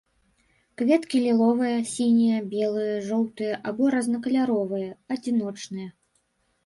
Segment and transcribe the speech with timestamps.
[0.81, 5.89] Кветкі ліловыя, сінія, белыя, жоўтыя або рознакаляровыя, адзіночныя.